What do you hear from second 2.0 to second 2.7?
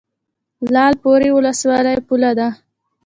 پوله ده؟